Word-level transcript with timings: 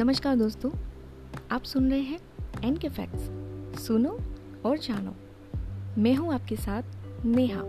नमस्कार 0.00 0.36
दोस्तों, 0.36 0.70
आप 1.50 1.62
सुन 1.62 1.90
रहे 1.90 2.00
हैं 2.00 2.18
एन 2.64 2.76
के 2.76 2.88
फैक्ट्स 2.88 3.82
सुनो 3.82 4.20
और 4.64 4.78
जानो। 4.78 5.14
मैं 6.02 6.14
हूँ 6.14 6.34
आपके 6.34 6.56
साथ 6.56 6.82
नेहा। 7.24 7.60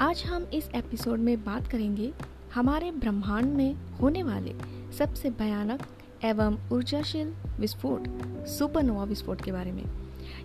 आज 0.00 0.24
हम 0.24 0.44
इस 0.44 0.68
एपिसोड 0.74 1.18
में 1.18 1.44
बात 1.44 1.68
करेंगे 1.68 2.12
हमारे 2.54 2.90
ब्रह्मांड 2.90 3.52
में 3.52 3.74
होने 3.74 4.22
वाले 4.22 4.54
सबसे 4.98 5.30
भयानक 5.30 5.80
एवं 6.24 6.58
ऊर्जाशील 6.72 7.34
विस्फोट, 7.60 8.06
सुपरनोवा 8.46 9.04
विस्फोट 9.04 9.40
के 9.40 9.52
बारे 9.52 9.72
में। 9.72 9.84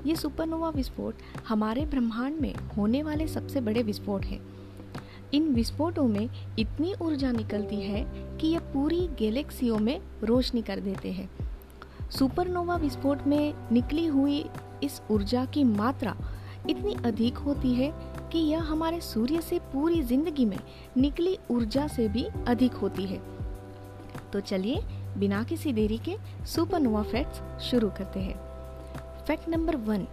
ये 0.06 0.16
सुपरनोवा 0.16 0.70
विस्फोट 0.70 1.16
हमारे 1.48 1.86
ब्रह्मांड 1.86 2.42
में 2.42 2.56
होने 2.78 3.04
वाले 3.04 3.28
सबसे 3.28 3.62
बड़े 3.62 3.84
विस्फोट 3.84 4.26
हैं। 4.26 4.61
इन 5.34 5.54
विस्फोटों 5.54 6.08
में 6.08 6.30
इतनी 6.60 6.94
ऊर्जा 7.02 7.32
निकलती 7.32 7.82
है 7.82 8.04
कि 8.38 8.48
यह 8.48 8.60
पूरी 8.74 9.08
गैलेक्सियों 9.20 9.78
में 9.78 10.00
रोशनी 10.24 10.62
कर 10.62 10.80
देते 10.80 11.12
हैं। 11.12 11.30
सुपरनोवा 12.10 12.76
विस्फोट 12.76 13.28
में 13.28 13.54
निकली 13.72 14.06
हुई 14.06 14.46
इस 14.84 15.02
ऊर्जा 15.12 15.46
की 15.46 15.64
मात्रा 15.64 16.16
इतनी 16.70 16.96
अधिक 17.06 17.38
होती 17.38 17.74
है 17.74 17.92
कि 18.32 18.40
यह 18.40 18.64
हमारे 18.64 19.02
सूर्य 19.02 19.42
से 19.42 19.60
पूरी 19.60 20.02
ज़िंदगी 20.02 20.46
में 20.46 20.58
निकली 20.98 21.38
ऊर्जा 21.52 21.88
से 21.88 22.08
भी 22.08 22.26
अधिक 22.48 22.74
होती 22.74 23.06
है। 23.06 23.22
तो 24.34 24.40
चलिए, 24.40 24.82
बिना 25.18 25.44
किसी 25.44 25.74
देरी 25.74 25.98
के 25.98 26.16
सुपरनोवा 26.46 27.04
फैक्ट्स 27.04 27.70
शुरू 27.70 27.90
करते 27.90 28.20
हैं। 28.20 28.36
फैक्ट 29.28 29.50
नंबर 29.50 29.76
वन, 29.76 30.06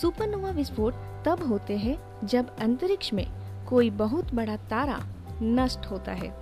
सुपरनोवा 0.00 0.50
विस्फोट 0.50 0.94
तब 1.26 1.46
होते 1.48 1.76
हैं 1.76 1.98
जब 2.26 2.56
अंतरिक्ष 2.56 3.12
में 3.12 3.26
कोई 3.68 3.90
बहुत 3.92 4.34
बड़ा 4.34 4.56
तारा 4.70 5.00
नष्ट 5.42 5.86
होता 5.86 6.12
है। 6.12 6.32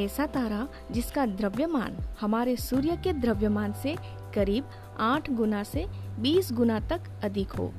ऐसा 0.00 0.26
तारा 0.26 0.66
जिसका 0.90 1.26
द्रव्यमान 1.26 1.96
हमारे 2.20 2.56
सूर्य 2.56 2.96
के 3.04 3.12
द्रव्यमान 3.12 3.72
से 3.72 3.94
करीब 4.34 4.70
आठ 5.00 5.30
गुना 5.30 5.62
से 5.64 5.86
बीस 6.20 6.52
गुना 6.52 6.78
तक 6.88 7.10
अधिक 7.24 7.52
हो। 7.52 7.72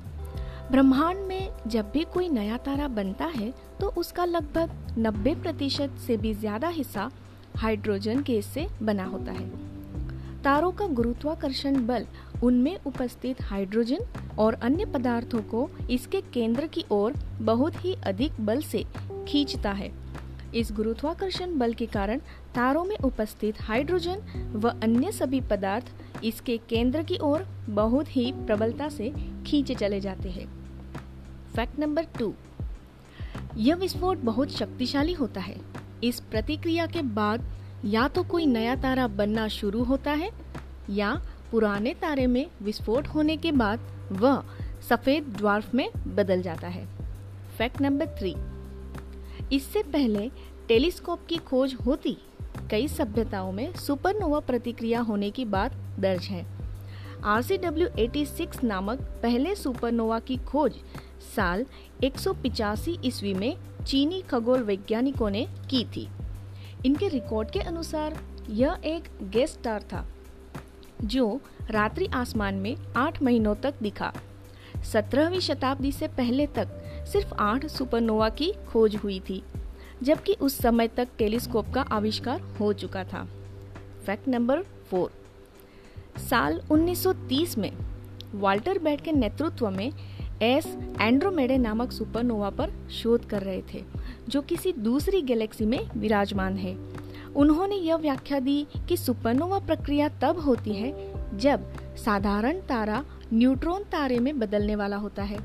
ब्रह्मांड 0.71 1.19
में 1.19 1.49
जब 1.67 1.89
भी 1.91 2.03
कोई 2.03 2.29
नया 2.29 2.57
तारा 2.57 2.87
बनता 2.89 3.25
है 3.35 3.51
तो 3.79 3.87
उसका 3.97 4.25
लगभग 4.25 4.95
90 4.99 5.35
प्रतिशत 5.41 5.97
से 6.07 6.17
भी 6.17 6.33
ज़्यादा 6.33 6.67
हिस्सा 6.69 7.09
हाइड्रोजन 7.57 8.21
गैस 8.21 8.45
से 8.45 8.67
बना 8.81 9.05
होता 9.05 9.31
है। 9.31 9.70
तारों 10.43 10.71
का 10.71 10.87
गुरुत्वाकर्षण 10.87 11.85
बल, 11.85 12.05
उनमें 12.43 12.77
उपस्थित 12.85 13.41
हाइड्रोजन 13.41 13.99
और 14.39 14.53
अन्य 14.53 14.85
पदार्थों 14.85 15.41
को 15.41 15.69
इसके 15.89 16.21
केंद्र 16.21 16.67
की 16.67 16.85
ओर 16.91 17.13
बहुत 17.41 17.85
ही 17.85 17.93
अधिक 17.93 18.31
बल 18.39 18.61
से 18.61 18.85
खींचता 19.27 19.71
है। 19.71 19.91
इस 20.55 20.71
गुरुत्वाकर्षण 20.71 21.57
बल 21.57 21.73
के 21.73 21.85
कारण 21.85 22.19
तारों 22.55 22.83
में 22.83 22.97
उपस्थित 22.97 23.61
हाइड्रोजन 23.61 24.21
व 24.55 24.69
अन्य 24.69 25.11
सभी 25.11 25.41
पदार्थ 25.41 25.85
इसके 26.23 26.57
केंद्र 26.57 27.03
की 27.03 27.17
ओर 27.17 27.47
बहुत 27.69 28.15
ही 28.15 28.31
प्रबलता 28.31 28.89
से 28.89 29.13
खींचे 29.47 29.75
चले 29.75 29.99
जाते 29.99 30.29
हैं। 30.29 30.47
Fact 31.55 31.79
number 31.79 32.03
two. 32.03 32.33
यह 33.57 33.75
विस्फोट 33.75 34.17
बहुत 34.17 34.51
शक्तिशाली 34.51 35.13
होता 35.13 35.41
है। 35.41 35.61
इस 36.03 36.19
प्रतिक्रिया 36.19 36.85
के 36.85 37.01
बाद 37.01 37.41
या 37.85 38.07
तो 38.07 38.23
कोई 38.23 38.45
नया 38.45 38.75
तारा 38.75 39.07
बनना 39.07 39.47
शुरू 39.47 39.83
होता 39.83 40.11
है, 40.11 40.29
या 40.89 41.13
पुराने 41.51 41.93
तारे 41.93 42.27
में 42.27 42.45
विस्फोट 42.61 43.07
होने 43.07 43.37
के 43.37 43.51
बाद 43.51 43.79
वह 44.11 44.43
सफ़ेद 44.89 45.33
ड्वार्फ 45.37 45.73
में 45.75 45.89
बदल 46.07 46.41
जाता 46.41 46.67
है। 46.67 46.85
फैक्ट 47.57 47.81
नंबर 47.81 48.07
थ्री 48.19 48.35
इससे 49.55 49.83
पहले 49.83 50.29
टेलीस्कोप 50.67 51.25
की 51.29 51.37
खोज 51.37 51.75
होती, 51.85 52.17
कई 52.71 52.87
सभ्यताओं 52.87 53.51
में 53.51 53.73
सुपरनोवा 53.75 54.39
प्रतिक्रिया 54.39 54.99
होने 55.01 55.29
की 55.31 55.45
बात 55.45 55.73
दर्ज 55.99 56.25
है। 56.25 56.45
RCW 57.31 57.87
86 57.99 58.63
नामक 58.63 59.01
पहले 59.23 59.55
सुपरनोवा 59.55 60.19
की 60.19 60.37
खोज 60.37 60.75
साल 61.35 61.65
एक 62.03 62.17
सौ 62.19 62.35
ईस्वी 63.05 63.33
में 63.33 63.55
चीनी 63.87 64.21
खगोल 64.21 64.63
वैज्ञानिकों 64.63 65.29
ने 65.29 65.45
की 65.69 65.83
थी। 65.85 66.07
इनके 66.85 67.07
रिकॉर्ड 67.07 67.51
के 67.51 67.59
अनुसार, 67.59 68.17
यह 68.49 68.77
एक 68.85 69.03
गेस्ट 69.23 69.59
स्टार 69.59 69.81
था, 69.81 70.05
जो 71.03 71.41
रात्रि 71.69 72.05
आसमान 72.05 72.55
में 72.55 72.75
आठ 72.95 73.21
महीनों 73.23 73.55
तक 73.55 73.73
दिखा। 73.81 74.13
सत्रहवीं 74.93 75.39
शताब्दी 75.39 75.91
से 75.91 76.07
पहले 76.07 76.47
तक 76.47 76.67
सिर्फ़ 77.07 77.33
आठ 77.33 77.65
सुपरनोवा 77.65 78.29
की 78.29 78.53
खोज 78.69 78.95
हुई 78.95 79.19
थी, 79.19 79.43
जबकि 80.03 80.33
उस 80.33 80.57
समय 80.57 80.87
तक 80.87 81.07
टेलीस्कोप 81.17 81.73
का 81.73 81.81
आविष्कार 81.81 82.41
हो 82.41 82.73
चुका 82.73 83.03
था। 83.03 83.27
फैक्ट 84.05 84.27
नंबर 84.27 84.61
फोर 84.61 85.11
साल 86.29 86.61
1930 86.71 87.57
में 87.57 87.71
वाल्टर 88.33 88.79
बैट 88.79 89.01
के 89.01 89.11
नेतृत्व 89.11 89.69
में 89.69 89.91
एस 90.41 90.77
एंड्रोमेडे 91.01 91.57
नामक 91.57 91.91
सुपरनोवा 91.91 92.49
पर 92.49 92.71
शोध 92.91 93.25
कर 93.25 93.41
रहे 93.41 93.61
थे। 93.73 93.83
जो 94.31 94.41
किसी 94.41 94.73
दूसरी 94.73 95.21
गैलेक्सी 95.21 95.65
में 95.65 95.89
विराजमान 95.97 96.57
है। 96.57 96.77
उन्होंने 97.35 97.75
यह 97.75 97.95
व्याख्या 97.95 98.39
दी 98.39 98.67
कि 98.89 98.97
सुपरनोवा 98.97 99.59
प्रक्रिया 99.59 100.07
तब 100.07 100.39
होती 100.39 100.73
है 100.73 100.91
जब 101.37 101.73
साधारण 101.95 102.59
तारा 102.59 103.05
न्यूट्रॉन 103.33 103.83
तारे 103.83 104.19
में 104.19 104.39
बदलने 104.39 104.75
वाला 104.75 104.97
होता 104.97 105.23
है। 105.23 105.39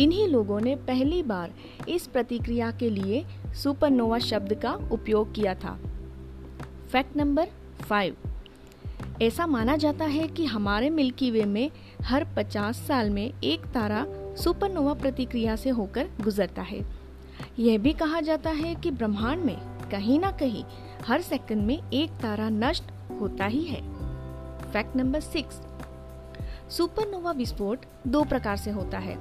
इन्हीं 0.00 0.28
लोगों 0.28 0.60
ने 0.60 0.76
पहली 0.76 1.22
बार 1.22 1.52
इस 1.88 2.06
प्रतिक्रिया 2.06 2.70
के 2.70 2.90
लिए 2.90 3.24
सुपरनोवा 3.54 4.18
शब्द 4.18 4.54
का 4.54 4.72
उपयोग 4.92 5.34
किया 5.34 5.54
था। 5.54 5.78
Fact 6.92 7.16
number 7.16 7.48
five. 7.88 8.16
ऐसा 9.22 9.46
माना 9.46 9.76
जाता 9.76 10.04
है 10.04 10.28
कि 10.28 10.44
हमारे 10.44 10.90
मिल्की 10.90 11.30
वे 11.30 11.44
में 11.44 11.70
हर 12.02 12.26
50 12.36 12.76
साल 12.76 13.10
में 13.10 13.32
एक 13.44 13.60
तारा 13.60 14.06
सुपरनोवा 14.36 14.94
प्रतिक्रिया 14.94 15.56
से 15.56 15.70
होकर 15.70 16.08
गुजरता 16.20 16.62
है। 16.62 17.05
यह 17.58 17.78
भी 17.78 17.92
कहा 17.92 18.20
जाता 18.20 18.50
है 18.50 18.74
कि 18.74 18.90
ब्रह्मांड 18.90 19.44
में 19.44 19.56
कहीं 19.90 20.20
ना 20.20 20.30
कहीं 20.30 20.64
हर 21.06 21.20
सेकंड 21.20 21.66
में 21.66 21.90
एक 21.92 22.10
तारा 22.10 22.48
नष्ट 22.48 22.84
होता 23.20 23.46
ही 23.46 23.64
है। 23.64 23.80
फैक्ट 24.72 24.96
नंबर 24.96 25.20
सिक्स 25.20 25.60
सुपरनोवा 26.70 27.32
विस्फोट 27.32 27.84
दो 28.06 28.24
प्रकार 28.24 28.56
से 28.56 28.70
होता 28.70 28.98
है। 28.98 29.16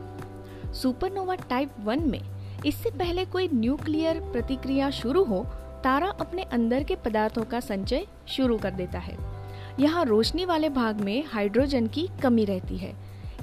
सुपरनोवा 0.74 1.36
टाइप 1.36 1.72
वन 1.80 2.00
में 2.00 2.22
इससे 2.66 2.90
पहले 2.90 3.26
कोई 3.26 3.50
न्यूक्लियर 3.54 4.20
प्रतिक्रिया 4.20 4.90
शुरू 4.90 5.24
हो, 5.24 5.44
तारा 5.84 6.08
अपने 6.10 6.44
अंदर 6.44 6.84
के 6.84 6.96
पदार्थों 6.96 7.44
का 7.44 7.60
संचय 7.60 8.08
शुरू 8.28 8.58
कर 8.58 8.72
देता 8.72 9.00
है। 9.00 9.18
यहाँ 9.80 10.06
रोशनी 10.06 10.46
वाले 10.46 10.70
भाग 10.70 11.02
में 11.02 11.24
हाइड्रोजन 11.28 11.88
की 11.88 12.08
कमी 12.24 12.46
रहती 12.46 12.78
है। 12.78 12.94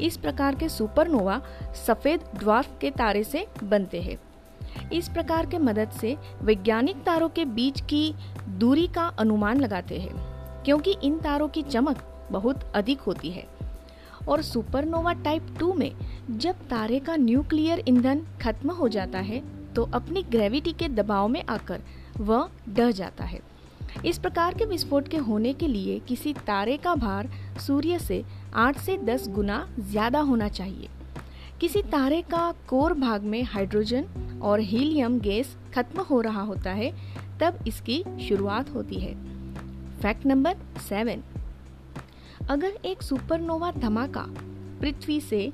इस 0.03 0.17
प्रकार 0.17 0.55
के 0.55 0.69
सुपरनोवा 0.69 1.41
सफ़ेद 1.87 2.21
ड्वार्फ 2.37 2.79
के 2.81 2.91
तारे 2.91 3.25
से 3.25 3.47
बनते 3.65 4.01
हैं। 4.01 4.19
इस 4.93 5.09
प्रकार 5.09 5.47
के 5.47 5.59
मदद 5.61 5.91
से 5.91 6.17
वैज्ञानिक 6.43 6.97
तारों 7.05 7.29
के 7.29 7.45
बीच 7.47 7.81
की 7.83 8.15
दूरी 8.59 8.87
का 8.87 9.07
अनुमान 9.19 9.61
लगाते 9.61 9.99
हैं, 9.99 10.15
क्योंकि 10.65 10.97
इन 11.03 11.19
तारों 11.19 11.49
की 11.49 11.63
चमक 11.65 12.05
बहुत 12.31 12.65
अधिक 12.75 13.01
होती 13.01 13.31
है। 13.31 13.47
और 14.29 14.43
सुपरनोवा 14.43 15.13
टाइप 15.15 15.47
2 15.59 15.73
में 15.75 15.93
जब 16.33 16.67
तारे 16.71 16.99
का 17.01 17.17
न्यूक्लियर 17.19 17.83
ईंधन 17.89 18.21
खत्म 18.43 18.71
हो 18.73 18.89
जाता 18.89 19.19
है 19.21 19.43
तो 19.75 19.89
अपनी 19.95 20.23
ग्रेविटी 20.23 20.73
के 20.73 20.89
दबाव 20.91 21.29
में 21.29 21.43
आकर 21.45 21.81
वह 22.19 22.49
डह 22.69 22.91
जाता 22.93 23.25
है। 23.25 23.41
इस 24.07 24.19
प्रकार 24.19 24.55
के 24.55 24.65
विस्फोट 24.65 25.09
के 25.09 25.17
होने 25.19 25.53
के 25.53 25.69
लिए 25.69 25.99
किसी 26.09 26.33
तारे 26.47 26.77
का 26.77 26.95
भार 26.97 27.29
सूर्य 27.61 27.99
से 27.99 28.23
8 28.59 28.79
से 28.79 28.97
10 29.01 29.29
गुना 29.31 29.67
ज़्यादा 29.81 30.21
होना 30.21 30.49
चाहिए। 30.51 30.89
किसी 31.61 31.83
तारे 31.85 32.21
का 32.31 32.53
कोर 32.69 32.95
भाग 32.95 33.23
में 33.25 33.43
हाइड्रोजन 33.45 34.05
और 34.43 34.61
हीलियम 34.61 35.19
गैस 35.21 35.57
खत्म 35.75 36.03
हो 36.03 36.21
रहा 36.21 36.43
होता 36.43 36.71
है, 36.71 36.93
तब 37.41 37.59
इसकी 37.67 38.03
शुरुआत 38.21 38.75
होती 38.75 39.01
है। 39.01 39.15
Fact 40.01 40.27
number 40.27 40.57
seven. 40.81 41.23
अगर 42.51 42.79
एक 42.85 43.03
सुपरनोवा 43.03 43.71
धमाका 43.71 44.25
पृथ्वी 44.81 45.21
से 45.21 45.53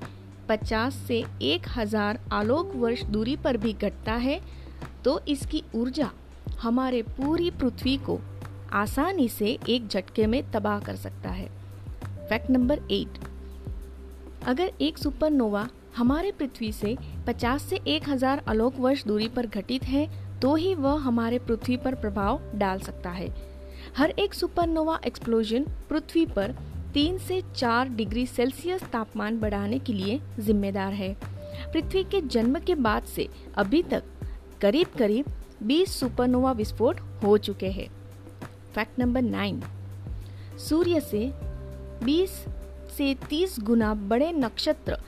50 0.49 0.94
से 1.06 1.25
1000 1.43 2.19
आलोक 2.32 2.73
वर्ष 2.76 3.02
दूरी 3.05 3.37
पर 3.37 3.56
भी 3.56 3.73
घटता 3.73 4.12
है 4.12 4.40
तो 5.05 5.20
इसकी 5.29 5.62
ऊर्जा 5.75 6.11
हमारे 6.61 7.02
पूरी 7.02 7.50
पृथ्वी 7.50 7.96
को 7.96 8.19
आसानी 8.73 9.29
से 9.29 9.58
एक 9.69 9.88
झटके 9.88 10.26
में 10.26 10.50
तबाह 10.50 10.81
कर 10.81 10.96
सकता 10.96 11.31
है। 11.31 11.49
Fact 12.29 12.50
number 12.50 12.81
eight. 12.91 13.19
अगर 14.44 14.73
एक 14.81 14.99
सुपरनोवा 14.99 15.69
हमारे 15.99 16.31
पृथ्वी 16.33 16.71
से 16.73 16.97
50 17.27 17.62
से 17.62 17.77
1000 17.89 18.43
आलोक 18.49 18.75
वर्ष 18.79 19.05
दूरी 19.05 19.29
पर 19.29 19.47
घटित 19.47 19.85
है 19.85 20.06
तो 20.41 20.55
ही 20.55 20.75
वह 20.75 21.00
हमारे 21.00 21.39
पृथ्वी 21.39 21.77
पर 21.77 21.95
प्रभाव 21.95 22.41
डाल 22.55 22.81
सकता 22.81 23.11
है। 23.11 23.29
हर 23.97 24.11
एक 24.11 24.35
सुपरनोवा 24.35 24.99
एक्सप्लोजन 25.06 25.67
पृथ्वी 25.91 26.25
पर 26.27 26.55
तीन 26.95 27.19
से 27.19 27.41
चार 27.56 27.89
डिग्री 27.89 28.27
सेल्सियस 28.27 28.83
तापमान 28.83 29.41
बढ़ाने 29.41 29.79
के 29.79 29.93
लिए 29.93 30.21
जिम्मेदार 30.41 30.93
है। 30.93 31.17
पृथ्वी 31.73 32.05
के 32.05 32.21
जन्म 32.21 32.59
के 32.59 32.75
बाद 32.75 33.05
से 33.06 33.29
अभी 33.56 33.83
तक 33.83 34.05
करीब 34.61 34.97
करीब 34.99 35.27
20 35.62 35.99
सुपरनोवा 36.01 36.53
विस्फोट 36.53 37.01
हो 37.25 37.37
चुके 37.39 37.71
हैं। 37.71 37.89
फैक्ट 38.75 38.99
नंबर 38.99 39.23
नाइन 39.23 39.62
सूर्य 40.69 41.01
से 41.01 41.31
20 42.05 42.44
से 42.97 43.15
30 43.31 43.61
गुना 43.61 43.94
बड़े 43.94 44.33
नक्षत्र 44.33 44.99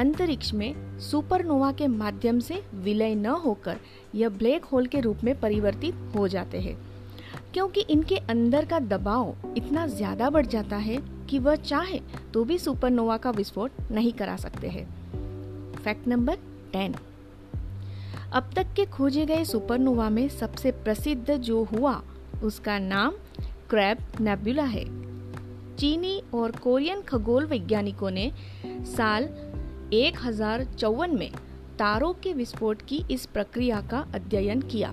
अंतरिक्ष 0.00 0.52
में 0.54 0.98
सुपरनोवा 1.00 1.72
के 1.72 1.86
माध्यम 1.86 2.38
से 2.40 2.62
विलय 2.74 3.14
न 3.14 3.26
होकर 3.26 3.76
यह 4.14 4.28
ब्लैक 4.28 4.64
होल 4.64 4.86
के 4.86 5.00
रूप 5.00 5.24
में 5.24 5.40
परिवर्तित 5.40 5.94
हो 6.16 6.28
जाते 6.28 6.60
हैं। 6.60 6.76
क्योंकि 7.54 7.80
इनके 7.80 8.16
अंदर 8.16 8.64
का 8.64 8.78
दबाव 8.78 9.54
इतना 9.56 9.86
ज़्यादा 9.86 10.30
बढ़ 10.30 10.46
जाता 10.46 10.76
है 10.76 10.96
कि 11.30 11.38
वह 11.38 11.54
चाहे 11.54 12.00
तो 12.34 12.44
भी 12.44 12.58
सुपरनोवा 12.58 13.16
का 13.16 13.30
विस्फोट 13.30 13.70
नहीं 13.90 14.12
करा 14.12 14.36
सकते 14.36 14.68
हैं। 14.68 14.86
Fact 15.74 16.08
number 16.08 16.36
ten. 16.72 16.94
अब 18.32 18.50
तक 18.56 18.72
के 18.76 18.84
खोजे 18.86 19.26
गए 19.26 19.44
सुपरनोवा 19.44 20.08
में 20.10 20.28
सबसे 20.28 20.70
प्रसिद्ध 20.70 21.36
जो 21.36 21.62
हुआ, 21.64 22.02
उसका 22.42 22.78
नाम 22.78 23.12
क्रैब 23.70 23.98
नेबुला 24.20 24.64
है। 24.64 24.84
चीनी 25.76 26.22
और 26.34 26.50
कोरियन 26.50 27.00
खगोल 27.00 27.46
वैज्ञानिकों 27.46 28.10
ने 28.10 28.32
साल 28.66 29.28
एक 29.92 30.18
हज़ार 30.22 30.64
चौवन 30.64 31.16
में 31.16 31.30
तारों 31.78 32.12
के 32.14 32.32
विस्फोट 32.32 32.82
की 32.82 33.02
इस 33.10 33.24
प्रक्रिया 33.26 33.80
का 33.80 33.98
अध्ययन 34.14 34.60
किया। 34.62 34.92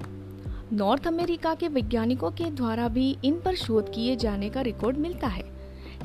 नॉर्थ 0.74 1.08
अमेरिका 1.08 1.54
के 1.56 1.68
वैज्ञानिकों 1.68 2.32
के 2.32 2.50
द्वारा 2.52 2.88
भी 2.88 3.18
इन 3.26 3.40
पर 3.42 3.56
शोध 3.56 3.92
किए 3.94 4.16
जाने 4.16 4.50
का 4.50 4.62
रिकॉर्ड 4.62 4.98
मिलता 4.98 5.28
है। 5.28 5.44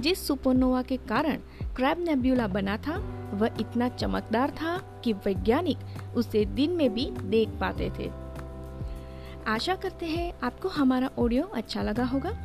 जिस 0.00 0.26
सुपरनोवा 0.26 0.82
के 0.82 0.96
कारण 0.96 1.38
क्रैब 1.76 2.04
नेब्यूला 2.04 2.46
बना 2.48 2.76
था, 2.76 2.96
वह 3.34 3.56
इतना 3.60 3.88
चमकदार 3.88 4.50
था 4.50 4.76
कि 5.04 5.12
वैज्ञानिक 5.12 6.16
उसे 6.16 6.44
दिन 6.44 6.70
में 6.70 6.94
भी 6.94 7.10
देख 7.22 7.48
पाते 7.60 7.90
थे। 7.98 8.10
आशा 9.46 9.74
करते 9.74 10.06
हैं 10.06 10.32
आपको 10.42 10.68
हमारा 10.68 11.10
ऑडियो 11.18 11.50
अच्छा 11.54 11.82
लगा 11.82 12.04
होगा। 12.04 12.36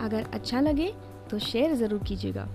अगर 0.00 0.26
अच्छा 0.32 0.60
लगे 0.60 0.92
तो 1.30 1.38
शेयर 1.38 1.74
ज़रूर 1.74 2.02
कीजिएगा। 2.04 2.48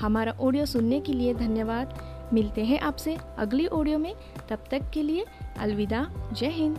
हमारा 0.00 0.32
ऑडियो 0.40 0.66
सुनने 0.66 1.00
के 1.00 1.12
लिए 1.12 1.34
धन्यवाद। 1.34 1.98
मिलते 2.32 2.64
हैं 2.64 2.80
आपसे 2.80 3.16
अगली 3.38 3.66
ऑडियो 3.66 3.98
में। 3.98 4.14
तब 4.48 4.64
तक 4.70 4.90
के 4.94 5.02
लिए 5.02 5.26
अलविदा 5.58 6.10
जय 6.32 6.46
हिंद। 6.46 6.78